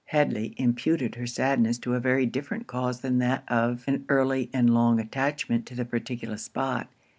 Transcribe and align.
Headly 0.05 0.55
imputed 0.57 1.13
her 1.13 1.27
sadness 1.27 1.77
to 1.77 1.93
a 1.93 1.99
very 1.99 2.25
different 2.25 2.65
cause 2.65 3.01
than 3.01 3.19
that 3.19 3.43
of 3.47 3.83
an 3.85 4.03
early 4.09 4.49
and 4.51 4.67
long 4.73 4.99
attachment 4.99 5.67
to 5.67 5.79
a 5.79 5.85
particular 5.85 6.37
spot. 6.37 6.87